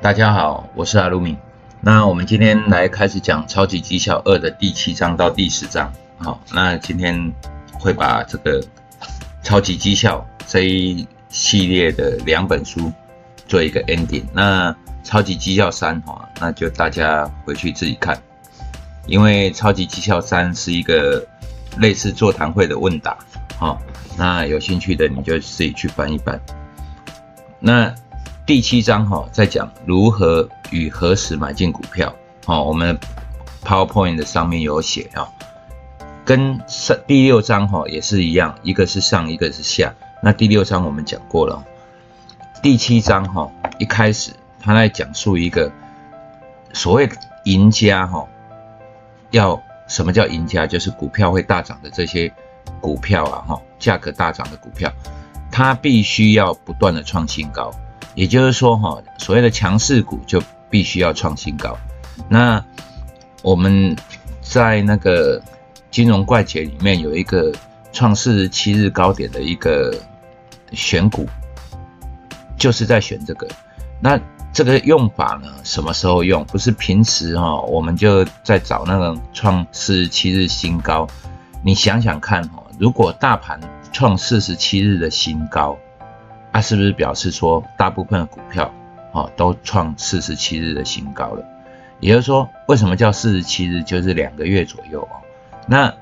[0.00, 1.36] 大家好，我是阿鲁米。
[1.80, 5.92] 那我们今天来开始讲《超级绩效二》的第七章到第十章。
[6.18, 7.32] 好，那今天
[7.72, 8.62] 会把这个
[9.42, 12.92] 《超级绩效》这一系列的两本书
[13.48, 14.22] 做一个 ending。
[14.32, 14.72] 那
[15.02, 18.16] 《超级绩效三》哈，那就大家回去自己看，
[19.06, 21.26] 因为《超级绩效三》是一个
[21.78, 23.18] 类似座谈会的问答。
[23.58, 23.82] 好，
[24.16, 26.40] 那有兴趣的你就自己去翻一翻。
[27.58, 27.92] 那
[28.48, 32.10] 第七章哈，在讲如何与何时买进股票。
[32.46, 32.98] 好，我们
[33.62, 35.28] PowerPoint 的上面有写啊，
[36.24, 39.94] 跟上第六章哈也是一样，一个是上，一个是下。
[40.22, 41.62] 那第六章我们讲过了，
[42.62, 45.70] 第七章哈一开始他在讲述一个
[46.72, 47.06] 所谓
[47.44, 48.26] 赢家哈，
[49.30, 50.66] 要什么叫赢家？
[50.66, 52.32] 就是股票会大涨的这些
[52.80, 54.90] 股票啊哈，价格大涨的股票，
[55.52, 57.70] 它必须要不断的创新高。
[58.18, 61.78] 也就是说，哈，所谓的强势股就必须要创新高。
[62.28, 62.60] 那
[63.42, 63.94] 我们
[64.42, 65.40] 在那个
[65.88, 67.54] 金融怪杰里面有一个
[67.92, 69.96] 创四十七日高点的一个
[70.72, 71.28] 选股，
[72.58, 73.46] 就是在选这个。
[74.00, 74.18] 那
[74.52, 76.44] 这个用法呢，什么时候用？
[76.46, 81.06] 不是平时哈，我们就在找那个创四十七日新高。
[81.62, 83.60] 你想想看哈，如果大盘
[83.92, 85.78] 创四十七日的新高。
[86.52, 88.72] 它是不是表示说，大部分的股票，
[89.12, 91.44] 哦，都创四十七日的新高了？
[92.00, 93.82] 也就是说，为什么叫四十七日？
[93.82, 95.20] 就是两个月左右哦。
[95.66, 95.92] 那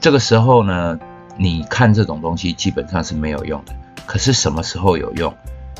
[0.00, 0.98] 这个时候呢，
[1.36, 3.74] 你看这种东西基本上是没有用的。
[4.06, 5.34] 可是什么时候有用？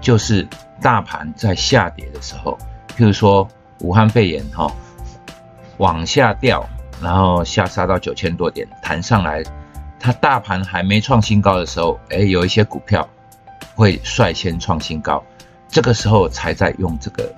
[0.00, 0.46] 就是
[0.80, 2.56] 大盘在下跌的时候，
[2.96, 3.48] 譬如说
[3.80, 4.70] 武汉肺炎哈
[5.78, 6.66] 往下掉，
[7.02, 9.42] 然后下杀到九千多点，弹上来，
[9.98, 13.08] 它大盘还没创新高的时候，哎，有一些股票。
[13.74, 15.22] 会率先创新高，
[15.68, 17.34] 这个时候才在用这个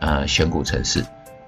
[0.00, 1.04] 呃选股程式，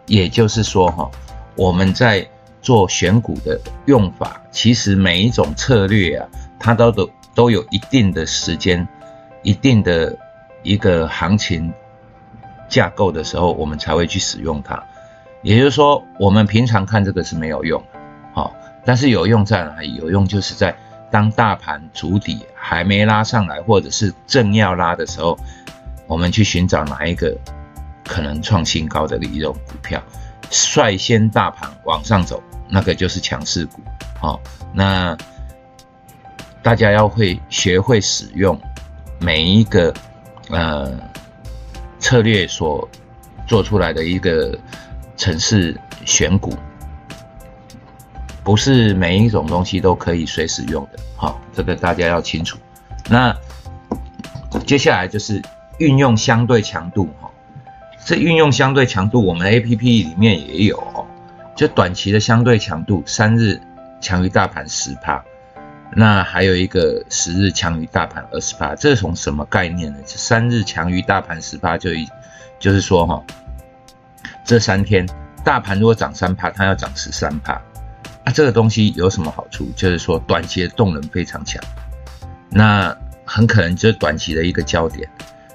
[0.07, 1.11] 也就是说哈，
[1.57, 2.27] 我们在
[2.63, 6.29] 做选股的用法，其实每一种策略啊，
[6.61, 8.87] 它都都都有一定的时间、
[9.43, 10.17] 一定的
[10.63, 11.73] 一个行情
[12.69, 14.83] 架构的时候，我们才会去使用它。
[15.43, 17.83] 也就是说，我们平常看这个是没有用，
[18.33, 18.55] 好，
[18.85, 19.95] 但是有用在哪里？
[19.97, 20.77] 有用就是在。
[21.11, 25.39] 当大盘主底还没拉上来，或者是正要拉的时候，
[26.07, 27.37] 我们去寻找哪一个
[28.05, 30.03] 可能创新高的一种股票，
[30.51, 33.81] 率先大盘往上走，那个就是强势股。
[34.21, 34.41] 好，
[34.73, 35.17] 那
[36.63, 38.61] 大家要会学会使用
[39.21, 39.95] 每一个
[40.51, 40.93] 呃
[41.99, 42.89] 策略所
[43.47, 44.59] 做出来的一个
[45.17, 46.57] 城市选股。
[48.47, 52.57] 不是每一种东西都可以随时用的，好，这个大家要清楚。
[53.11, 53.37] 那
[54.65, 55.43] 接下来就是
[55.79, 57.29] 运用相对强度，哈，
[58.05, 61.05] 这运用相对强度，我们 A P P 里面也有哦，
[61.57, 63.61] 就短期的相对强度，三日
[64.01, 65.25] 强于大盘十趴，
[65.91, 69.99] 那还有一个十日强于大盘二十趴，这是从什么概念呢？
[70.07, 72.07] 三日强于大盘十趴，就一
[72.61, 73.21] 就是说哈，
[74.45, 75.05] 这三天
[75.43, 77.61] 大盘如果涨三趴，它要涨十三趴。
[78.27, 79.71] 啊，这个东西有什么好处？
[79.77, 81.63] 就是说短期的动能非常强，
[82.51, 82.95] 那
[83.25, 85.09] 很可能就是短期的一个焦点。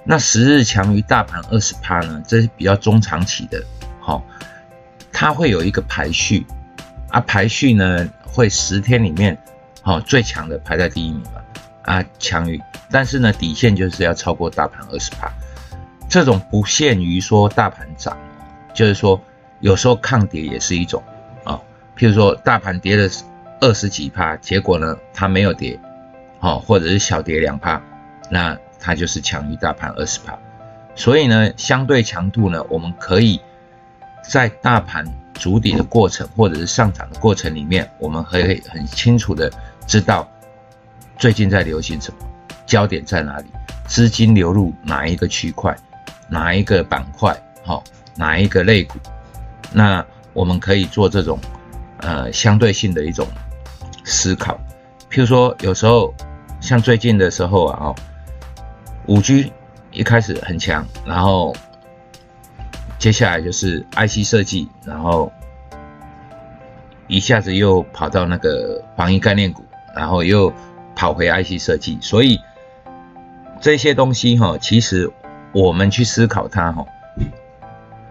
[0.05, 2.23] 那十日强于大盘二十趴呢？
[2.25, 3.61] 这是比较中长期的，
[3.99, 4.23] 好，
[5.11, 6.45] 它会有一个排序
[7.09, 9.37] 啊，排序呢会十天里面，
[9.81, 11.41] 好最强的排在第一名嘛，
[11.83, 12.57] 啊强于，
[12.89, 15.29] 但是呢底线就是要超过大盘二十趴。
[16.07, 18.17] 这种不限于说大盘涨，
[18.73, 19.21] 就是说
[19.59, 21.03] 有时候抗跌也是一种。
[21.97, 23.07] 譬如说，大盘跌了
[23.59, 25.79] 二十几趴，结果呢，它没有跌，
[26.39, 27.81] 好，或者是小跌两趴，
[28.29, 30.37] 那它就是强于大盘二十趴。
[30.95, 33.39] 所以呢，相对强度呢，我们可以
[34.27, 39.51] 在大盘筑底的过程，或者是上涨的过程里面，我们可以很清楚的
[39.85, 40.27] 知道
[41.17, 42.17] 最近在流行什么，
[42.65, 43.45] 焦点在哪里，
[43.85, 45.75] 资金流入哪一个区块，
[46.27, 47.83] 哪一个板块，好，
[48.15, 48.97] 哪一个类股，
[49.71, 50.03] 那
[50.33, 51.37] 我们可以做这种。
[52.01, 53.27] 呃，相对性的一种
[54.03, 54.59] 思考，
[55.09, 56.13] 譬如说，有时候
[56.59, 57.95] 像最近的时候啊，哦，
[59.05, 59.53] 五 G
[59.91, 61.55] 一开始很强，然后
[62.97, 65.31] 接下来就是 IC 设计，然后
[67.07, 69.63] 一下子又跑到那个防疫概念股，
[69.95, 70.51] 然后又
[70.95, 72.39] 跑回 IC 设计，所以
[73.59, 75.11] 这些东西哈，其实
[75.51, 76.85] 我们去思考它哈，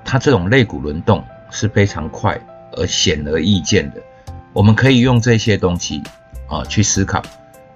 [0.05, 2.43] 它这种类股轮动是非常快的。
[2.73, 4.03] 而显而易见的，
[4.53, 6.03] 我们可以用这些东西
[6.49, 7.23] 啊去思考。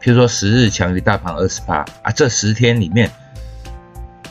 [0.00, 3.10] 譬如说，十日强于大盘二十八啊，这十天里面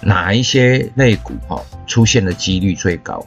[0.02, 3.26] 哪一些类股哈出现的几率最高？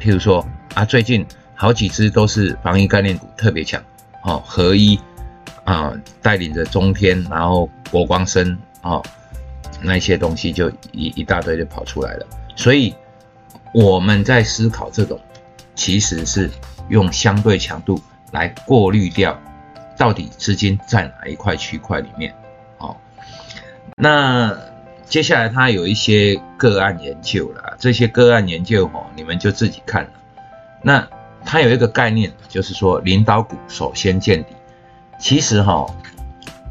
[0.00, 3.82] 譬如说啊，最近好几只都是防疫概念股特别强，
[4.22, 4.98] 哦，合一
[5.64, 9.02] 啊带领着中天，然后国光生哦
[9.82, 12.26] 那些东西就一一大堆就跑出来了。
[12.54, 12.94] 所以
[13.72, 15.20] 我们在思考这种，
[15.74, 16.50] 其实是
[16.88, 18.00] 用相对强度
[18.32, 19.38] 来过滤掉
[19.96, 22.34] 到底资金在哪一块区块里面，
[22.78, 22.96] 哦，
[23.96, 24.56] 那。
[25.06, 30.10] 接下来他有一些个案研究了，这些个案研究哦，你们就自己看了。
[30.82, 31.06] 那
[31.44, 34.56] 他有一个概念，就是说领导股首先见底。
[35.20, 35.86] 其实哈，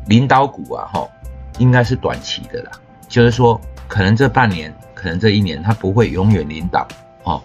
[0.08, 1.08] 领导股啊哈，
[1.60, 2.72] 应该是短期的啦，
[3.08, 6.88] 就是说可能这半年，可能这一年，它不会永远领导
[7.24, 7.42] 哦。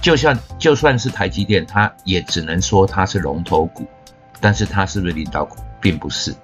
[0.00, 3.86] 就像就算是台积电，它也只能说它是龙头股，
[4.40, 6.34] 但是它是不是领导股，并不是。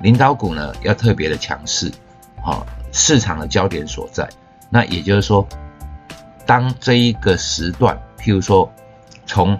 [0.00, 1.90] 领导股呢，要特别的强势，
[2.42, 2.66] 好。
[2.96, 4.28] 市场的焦点所在，
[4.70, 5.44] 那也就是说，
[6.46, 8.72] 当这一个时段，譬如说
[9.26, 9.58] 从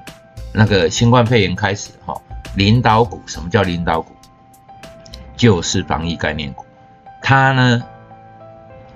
[0.52, 2.14] 那个新冠肺炎开始，哈，
[2.54, 4.14] 领导股，什么叫领导股？
[5.36, 6.64] 就是防疫概念股，
[7.20, 7.82] 它呢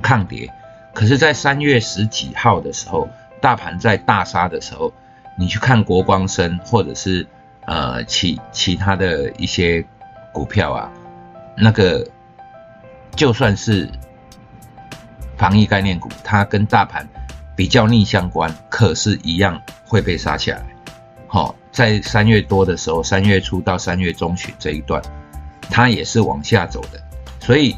[0.01, 0.49] 抗跌，
[0.95, 3.09] 可是，在三月十几号的时候，
[3.41, 4.93] 大盘在大杀的时候，
[5.39, 7.27] 你去看国光生或者是
[7.67, 9.85] 呃其其他的一些
[10.33, 10.91] 股票啊，
[11.57, 12.07] 那个
[13.17, 13.89] 就算是。
[15.37, 17.09] 防疫概念股，它跟大盘
[17.55, 20.67] 比较逆相关，可是，一样会被杀下来。
[21.29, 25.01] 好，在三月多的时候，三月初到三月中旬这一段，
[25.71, 27.01] 它也是往下走的。
[27.39, 27.77] 所以，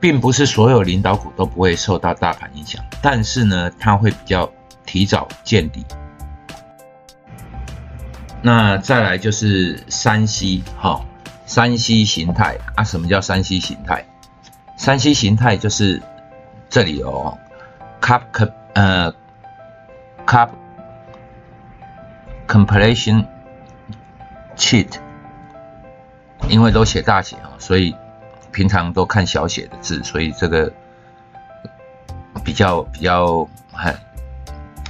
[0.00, 4.50] 并不是所有领导股都不会受到大盘影响，但是呢，它会比较
[4.86, 5.84] 提早见底。
[8.42, 11.04] 那再来就是三 C，哈，
[11.46, 14.04] 三 C 形态啊，什么叫三 C 形态？
[14.76, 16.02] 三 C 形态就是。
[16.74, 17.36] 这里哦
[18.00, 18.22] ，cup
[18.72, 19.12] 呃
[20.24, 20.48] ，cup
[22.48, 23.26] completion
[24.56, 24.88] cheat，
[26.48, 27.94] 因为都写大写啊，所以
[28.52, 30.72] 平常都看小写的字，所以这个
[32.42, 33.94] 比较比较很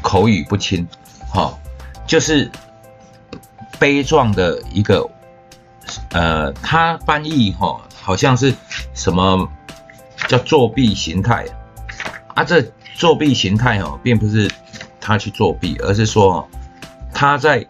[0.02, 0.86] 口语不清，
[1.30, 1.56] 哈，
[2.06, 2.50] 就是
[3.78, 5.08] 悲壮的一个，
[6.10, 8.54] 呃，他翻译哈，好像是
[8.92, 9.48] 什么
[10.28, 11.46] 叫作弊形态。
[12.34, 12.62] 啊，这
[12.94, 14.50] 作弊形态哦，并不是
[15.00, 16.48] 他去作弊，而是说
[17.12, 17.66] 他在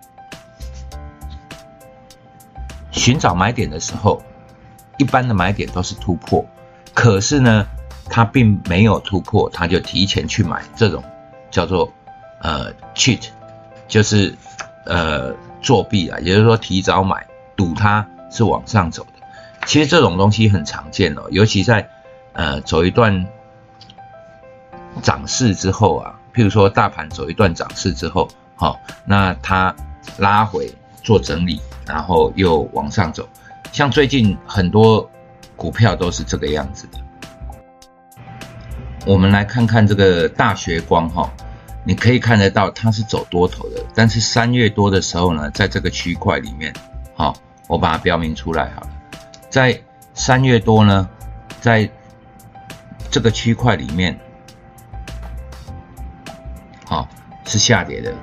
[2.93, 4.23] 寻找买点的时候，
[4.99, 6.45] 一般的买点都是突破，
[6.95, 7.67] 可是呢，
[8.05, 11.03] 他并没有突破，他就提前去买，这种
[11.51, 11.93] 叫做
[12.43, 13.29] 呃 cheat，
[13.89, 14.35] 就是
[14.85, 19.67] 呃作弊啊，也就是说提早买，赌它是往上走的。
[19.67, 21.89] 其实这种东西很常见哦，尤其在
[22.35, 23.27] 呃走一段。
[25.01, 29.75] 涨势之后啊，譬如说大盘走一段涨势之后，好，那它
[30.19, 30.71] 拉回
[31.03, 33.27] 做整理，然后又往上走，
[33.73, 35.11] 像最近很多
[35.57, 36.99] 股票都是这个样子的。
[39.07, 41.33] 我们来看看这个大学光哈，
[41.85, 46.73] 你可以看得到它是走多头的，但是三月多的时候呢，在这个区块里面，
[47.15, 47.35] 好，
[47.67, 48.91] 我把它标明出来好了，
[49.51, 49.81] 在
[50.15, 51.09] 三月多呢，
[51.61, 51.91] 在
[53.11, 54.19] 这个区块里面。
[56.85, 57.09] 好，
[57.47, 58.15] 是下跌的，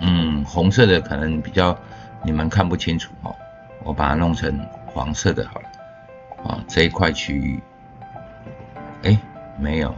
[0.00, 1.78] 嗯，红色的可能比较
[2.24, 3.34] 你们看不清楚哦，
[3.84, 5.68] 我把它弄成黄色的好了，
[6.50, 7.62] 啊，这一块区域，
[9.04, 9.18] 哎，
[9.58, 9.94] 没有，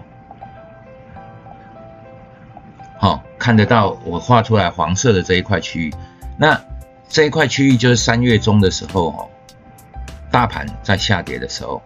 [3.43, 5.93] 看得到我画出来黄色的这一块区域，
[6.39, 6.57] 那
[7.09, 9.29] 这一块区域就是三月中的时候哦，
[10.31, 11.83] 大盘在下跌的时候，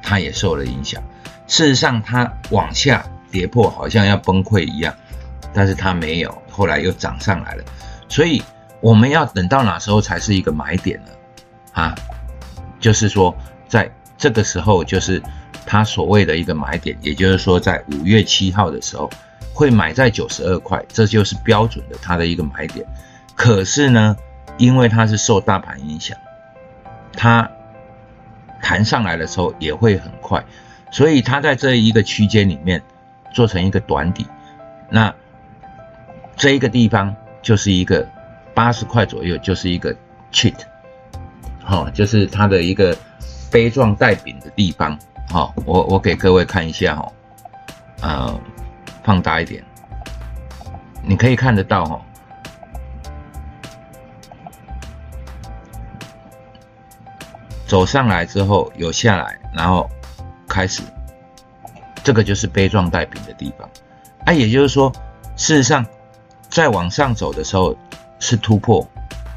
[0.00, 1.02] 它也受了影响，
[1.48, 4.94] 事实上它往下跌破，好像要崩溃一样。
[5.52, 7.64] 但是它没有，后来又涨上来了，
[8.08, 8.40] 所以
[8.80, 11.10] 我们要等到哪时候才是一个买点呢？
[11.72, 11.96] 啊，
[12.78, 13.36] 就是说
[13.68, 13.90] 在
[14.22, 15.20] 这个时候，就是
[15.66, 19.10] 它所谓的一个买点，也就是说在五月七号的时候
[19.52, 22.86] 会买在九十二块，这就是标准的它的一个买点。
[23.34, 24.16] 可是呢，
[24.58, 26.16] 因为它是受大盘影响，
[27.12, 27.50] 它
[28.62, 30.44] 弹上来的时候也会很快，
[30.92, 32.80] 所以它在这一个区间里面
[33.34, 34.24] 做成一个短底，
[34.88, 35.12] 那。
[36.34, 38.08] 这一个地方就是一个
[38.54, 39.94] 八十块左右，就是一个
[40.32, 40.54] cheat，
[41.62, 42.96] 好，就是它的一个
[43.52, 47.12] 杯状带柄的地方，好，我我给各位看一下哈，
[48.00, 48.40] 呃，
[49.04, 49.62] 放大一点，
[51.04, 52.00] 你可以看得到哈，
[57.66, 59.88] 走上来之后有下来，然后
[60.48, 60.82] 开始
[62.02, 63.68] 这个就是杯状带柄的地方。
[64.24, 64.90] 啊，也就是说，
[65.36, 65.84] 事实上，
[66.48, 67.76] 再往上走的时候
[68.18, 68.88] 是突破，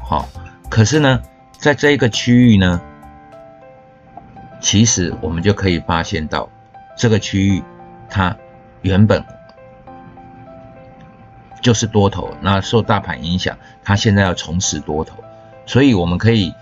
[0.02, 0.26] 好，
[0.70, 1.20] 可是呢，
[1.58, 2.80] 在这一个区域呢，
[4.66, 6.48] 其实我们就可以发现到，
[6.98, 7.62] 这个区域
[8.10, 8.36] 它
[8.82, 9.24] 原本
[11.62, 15.22] 就是多头，那受大盘影响，它现在要重拾多头，
[15.66, 16.52] 所以我们可以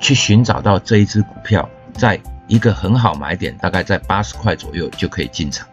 [0.00, 5.64] 去寻找到这一只股票，在一个很好买点，大概在八十块左右就可以进场，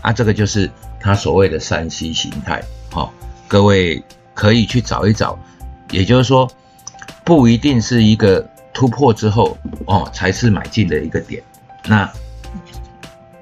[0.00, 3.12] 啊，这个就是它所谓的三 C 形态，好，
[3.46, 5.38] 各位可以去找一找，
[5.90, 6.50] 也就是说，
[7.24, 11.42] 不一定是一个突破之后哦才是买进的一个点，
[11.86, 12.10] 那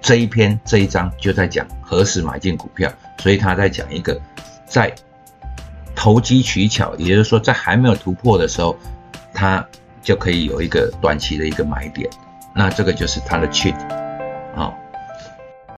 [0.01, 4.21] 这一篇这一章就在讲何时买进股票，所以他在讲一个
[4.67, 4.95] 在
[5.95, 8.77] 投机取巧，也就是说在还没有突破的时候，
[9.33, 9.67] 他
[10.03, 12.09] 就可以有一个短期的一个买点。
[12.55, 13.75] 那这个就是他的 cheat。